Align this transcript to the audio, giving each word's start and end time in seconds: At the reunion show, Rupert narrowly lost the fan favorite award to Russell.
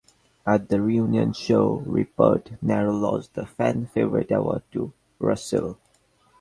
At 0.47 0.69
the 0.69 0.81
reunion 0.81 1.31
show, 1.33 1.83
Rupert 1.85 2.53
narrowly 2.59 2.97
lost 3.01 3.35
the 3.35 3.45
fan 3.45 3.85
favorite 3.85 4.31
award 4.31 4.63
to 4.71 4.93
Russell. 5.19 5.77